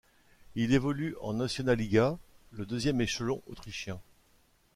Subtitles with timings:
[0.55, 2.17] Il évolue en Nationalliga,
[2.53, 4.01] le deuxième échelon autrichien.